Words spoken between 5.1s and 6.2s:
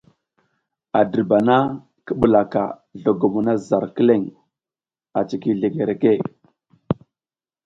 a ciki zlengereke.